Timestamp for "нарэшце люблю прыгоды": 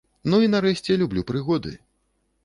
0.53-1.73